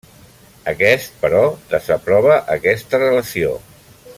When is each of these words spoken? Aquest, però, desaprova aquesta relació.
Aquest, 0.71 1.11
però, 1.25 1.41
desaprova 1.73 2.39
aquesta 2.57 3.03
relació. 3.07 3.53